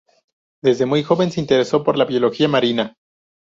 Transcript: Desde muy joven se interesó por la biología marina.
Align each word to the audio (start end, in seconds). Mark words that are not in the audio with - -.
Desde 0.63 0.87
muy 0.87 1.03
joven 1.03 1.29
se 1.31 1.39
interesó 1.39 1.83
por 1.83 1.95
la 1.95 2.05
biología 2.05 2.47
marina. 2.47 2.95